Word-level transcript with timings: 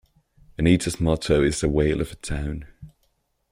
Anita's 0.57 0.99
motto 0.99 1.43
is 1.43 1.61
A 1.61 1.69
Whale 1.69 2.01
of 2.01 2.11
a 2.11 2.15
Town. 2.15 2.65